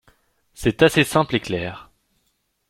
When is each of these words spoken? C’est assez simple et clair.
C’est 0.55 0.81
assez 0.81 1.03
simple 1.03 1.35
et 1.35 1.39
clair. 1.39 1.91